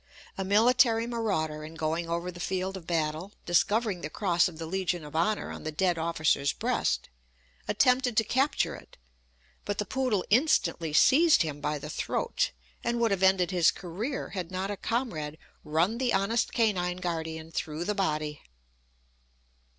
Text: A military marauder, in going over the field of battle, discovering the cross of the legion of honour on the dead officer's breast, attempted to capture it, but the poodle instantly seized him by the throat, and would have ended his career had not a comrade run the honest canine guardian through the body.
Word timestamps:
A 0.35 0.43
military 0.43 1.05
marauder, 1.05 1.63
in 1.63 1.75
going 1.75 2.09
over 2.09 2.31
the 2.31 2.39
field 2.39 2.75
of 2.75 2.87
battle, 2.87 3.33
discovering 3.45 4.01
the 4.01 4.09
cross 4.09 4.47
of 4.47 4.57
the 4.57 4.65
legion 4.65 5.05
of 5.05 5.15
honour 5.15 5.51
on 5.51 5.61
the 5.63 5.71
dead 5.71 5.99
officer's 5.99 6.53
breast, 6.53 7.07
attempted 7.67 8.17
to 8.17 8.23
capture 8.23 8.73
it, 8.75 8.97
but 9.63 9.77
the 9.77 9.85
poodle 9.85 10.25
instantly 10.31 10.91
seized 10.91 11.43
him 11.43 11.61
by 11.61 11.77
the 11.77 11.87
throat, 11.87 12.49
and 12.83 12.99
would 12.99 13.11
have 13.11 13.21
ended 13.21 13.51
his 13.51 13.69
career 13.69 14.29
had 14.29 14.49
not 14.49 14.71
a 14.71 14.75
comrade 14.77 15.37
run 15.63 15.99
the 15.99 16.13
honest 16.13 16.51
canine 16.51 16.97
guardian 16.97 17.51
through 17.51 17.85
the 17.85 17.93
body. 17.93 18.41